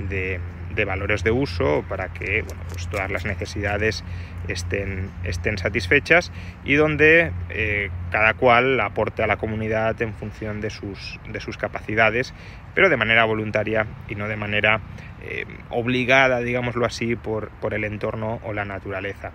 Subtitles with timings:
[0.08, 0.40] de,
[0.74, 4.04] de valores de uso para que bueno, pues todas las necesidades
[4.48, 6.32] estén, estén satisfechas
[6.64, 11.56] y donde eh, cada cual aporte a la comunidad en función de sus, de sus
[11.56, 12.34] capacidades,
[12.74, 14.80] pero de manera voluntaria y no de manera
[15.22, 19.32] eh, obligada, digámoslo así, por, por el entorno o la naturaleza.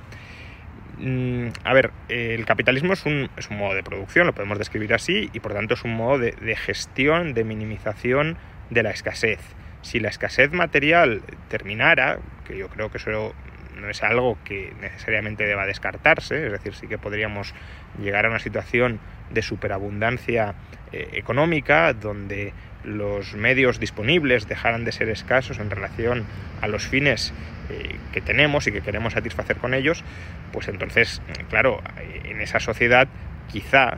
[0.98, 4.94] Mm, a ver, el capitalismo es un, es un, modo de producción, lo podemos describir
[4.94, 8.38] así, y por tanto es un modo de gestión, de minimización
[8.72, 9.40] de la escasez
[9.88, 13.34] si la escasez material terminara, que yo creo que eso
[13.80, 17.54] no es algo que necesariamente deba descartarse, es decir, sí que podríamos
[17.98, 19.00] llegar a una situación
[19.32, 20.56] de superabundancia
[20.92, 22.52] eh, económica donde
[22.84, 26.26] los medios disponibles dejaran de ser escasos en relación
[26.62, 27.34] a los fines
[27.70, 30.04] eh, que tenemos y que queremos satisfacer con ellos,
[30.52, 31.82] pues entonces, claro,
[32.26, 33.08] en esa sociedad
[33.48, 33.98] quizá,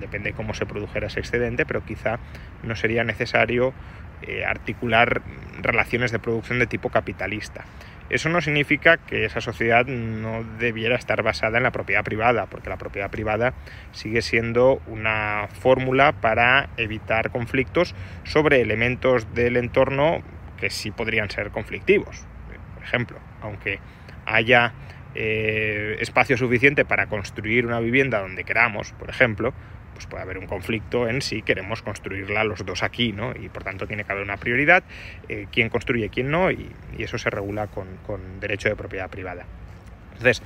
[0.00, 2.18] depende de cómo se produjera ese excedente, pero quizá
[2.64, 3.74] no sería necesario
[4.22, 5.22] eh, articular
[5.62, 7.64] relaciones de producción de tipo capitalista.
[8.10, 12.68] Eso no significa que esa sociedad no debiera estar basada en la propiedad privada, porque
[12.68, 13.54] la propiedad privada
[13.92, 17.94] sigue siendo una fórmula para evitar conflictos
[18.24, 20.22] sobre elementos del entorno
[20.58, 22.26] que sí podrían ser conflictivos.
[22.74, 23.78] Por ejemplo, aunque
[24.26, 24.72] haya
[25.14, 29.54] eh, espacio suficiente para construir una vivienda donde queramos, por ejemplo,
[29.92, 33.32] pues puede haber un conflicto en si queremos construirla los dos aquí, ¿no?
[33.32, 34.82] Y por tanto tiene que haber una prioridad,
[35.28, 39.46] eh, quién construye, quién no, y, eso se regula con, con, derecho de propiedad privada.
[40.12, 40.42] Entonces,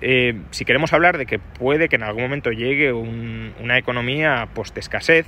[0.00, 4.48] eh, si queremos hablar de que puede que en algún momento llegue un, una economía
[4.54, 5.26] post-escasez,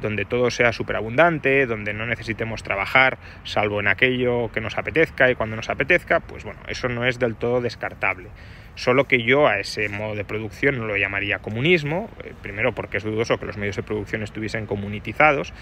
[0.00, 5.34] donde todo sea superabundante, donde no necesitemos trabajar salvo en aquello que nos apetezca y
[5.34, 8.28] cuando nos apetezca, pues bueno, eso no es del todo descartable.
[8.74, 12.98] Solo que yo a ese modo de producción no lo llamaría comunismo, eh, primero porque
[12.98, 15.52] es dudoso que los medios de producción estuviesen comunitizados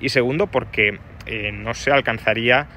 [0.00, 2.68] y segundo porque eh, no se alcanzaría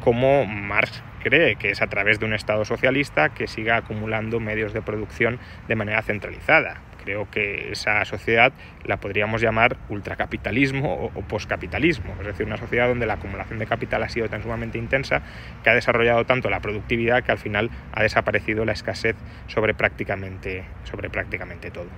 [0.00, 4.72] como Marx cree, que es a través de un Estado socialista que siga acumulando medios
[4.72, 6.80] de producción de manera centralizada.
[7.04, 8.52] Creo que esa sociedad
[8.84, 13.66] la podríamos llamar ultracapitalismo o, o poscapitalismo, es decir, una sociedad donde la acumulación de
[13.66, 15.22] capital ha sido tan sumamente intensa
[15.62, 19.16] que ha desarrollado tanto la productividad que al final ha desaparecido la escasez
[19.48, 21.88] sobre prácticamente, sobre prácticamente todo.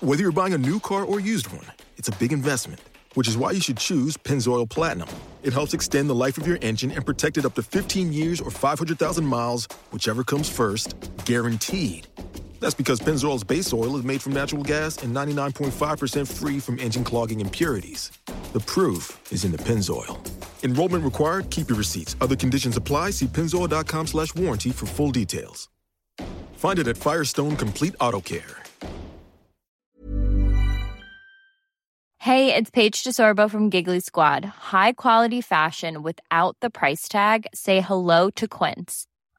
[0.00, 1.66] Whether you're buying a new car or used one,
[1.96, 2.80] it's a big investment,
[3.14, 5.08] which is why you should choose Pennzoil Platinum.
[5.42, 8.40] It helps extend the life of your engine and protect it up to 15 years
[8.40, 12.08] or 500,000 miles, whichever comes first, guaranteed.
[12.62, 17.02] That's because Pennzoil's base oil is made from natural gas and 99.5% free from engine
[17.02, 18.12] clogging impurities.
[18.52, 20.16] The proof is in the Pennzoil.
[20.62, 21.50] Enrollment required.
[21.50, 22.14] Keep your receipts.
[22.20, 23.10] Other conditions apply.
[23.10, 25.68] See pennzoil.com slash warranty for full details.
[26.52, 28.62] Find it at Firestone Complete Auto Care.
[32.18, 34.44] Hey, it's Paige DeSorbo from Giggly Squad.
[34.44, 37.48] High quality fashion without the price tag.
[37.52, 39.08] Say hello to Quince.